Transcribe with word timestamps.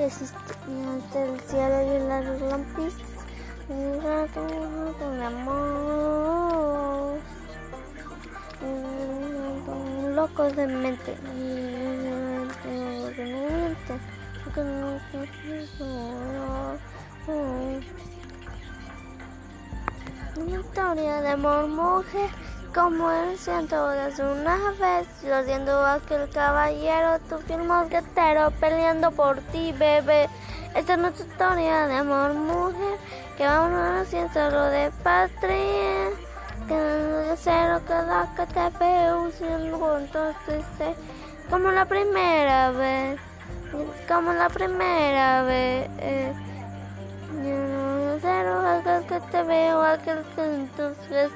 Existía 0.00 1.24
el 1.24 1.40
cielo 1.40 1.82
y 1.82 1.98
las 2.08 2.40
lampistas. 2.40 3.06
Un 3.68 4.02
rato 4.02 4.40
de 5.10 5.24
amor. 5.24 7.18
Un 8.62 10.16
loco 10.16 10.50
de 10.52 10.66
mente. 10.66 11.14
Una 20.36 20.60
historia 20.60 21.20
de 21.20 21.28
amor, 21.28 21.66
mujer. 21.68 22.30
Como 22.74 23.10
el 23.10 23.36
ciento 23.36 23.88
de 23.88 24.22
una 24.22 24.56
vez, 24.78 25.08
yo 25.22 25.42
siendo 25.44 25.84
aquel 25.84 26.30
caballero, 26.30 27.18
tu 27.28 27.38
fiel 27.38 27.64
mosquetero, 27.64 28.52
peleando 28.60 29.10
por 29.10 29.38
ti, 29.50 29.72
bebé. 29.72 30.28
Esta 30.76 30.96
no 30.96 31.08
es 31.08 31.14
tu 31.14 31.24
historia 31.24 31.88
de 31.88 31.96
amor, 31.96 32.32
mujer, 32.34 32.96
que 33.36 33.44
a 33.44 34.00
hacer 34.00 34.32
solo 34.32 34.66
de 34.66 34.92
patria. 35.02 36.10
Que 36.68 36.76
de 36.76 37.36
cero 37.36 37.80
cada 37.88 38.32
que 38.36 38.46
te 38.46 38.78
veo, 38.78 39.32
entonces 39.98 40.64
sé, 40.78 40.94
como 41.50 41.72
la 41.72 41.84
primera 41.86 42.70
vez, 42.70 43.18
como 44.06 44.32
la 44.32 44.48
primera 44.48 45.42
vez. 45.42 45.88
Yo 47.42 47.56
no 47.56 48.18
cero 48.20 48.62
aquel 48.64 49.04
que 49.06 49.20
te 49.32 49.42
veo, 49.42 49.82
aquel 49.82 50.22
que 50.36 50.44
entonces. 50.44 51.32